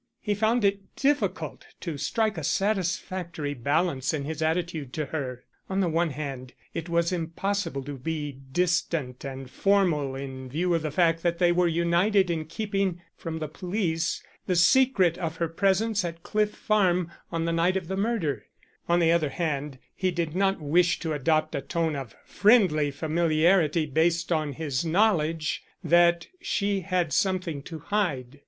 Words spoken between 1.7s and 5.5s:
to strike a satisfactory balance in his attitude to her.